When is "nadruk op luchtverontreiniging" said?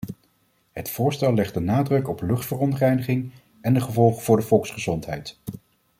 1.59-3.31